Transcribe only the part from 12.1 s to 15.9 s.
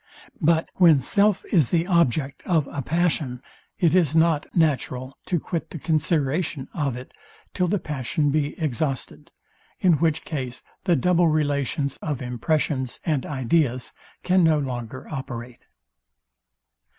impressions and ideas can no longer operate.